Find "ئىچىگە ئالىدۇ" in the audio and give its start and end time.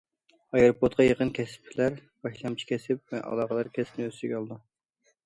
4.17-4.59